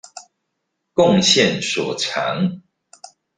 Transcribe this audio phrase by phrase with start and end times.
[0.95, 2.59] 貢獻所長